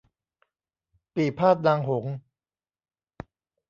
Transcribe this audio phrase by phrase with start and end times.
[1.15, 2.15] ปี่พาทย์นางหงส์